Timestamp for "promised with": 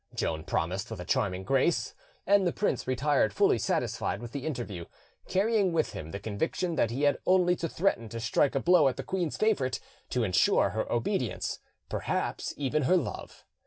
0.45-0.99